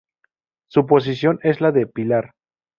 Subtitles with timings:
[0.67, 2.33] Su posición es la de pilar.